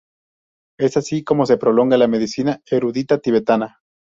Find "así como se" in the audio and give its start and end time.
0.97-1.57